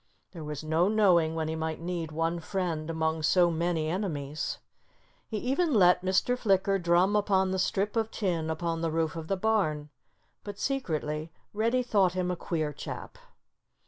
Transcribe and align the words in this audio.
There 0.31 0.43
was 0.43 0.63
no 0.63 0.87
knowing 0.87 1.35
when 1.35 1.47
he 1.47 1.55
might 1.55 1.79
need 1.79 2.11
one 2.11 2.39
friend 2.39 2.89
among 2.89 3.21
so 3.21 3.51
many 3.51 3.87
enemies. 3.87 4.57
He 5.27 5.37
even 5.37 5.75
let 5.75 6.01
Mr. 6.01 6.35
Flicker 6.35 6.79
drum 6.79 7.15
upon 7.15 7.51
the 7.51 7.59
strip 7.59 7.95
of 7.95 8.09
tin 8.09 8.49
upon 8.49 8.81
the 8.81 8.89
roof 8.89 9.15
of 9.15 9.27
the 9.27 9.37
barn. 9.37 9.91
But 10.43 10.57
secretly 10.57 11.31
Reddy 11.53 11.83
thought 11.83 12.13
him 12.13 12.31
a 12.31 12.35
queer 12.35 12.73
chap. 12.73 13.19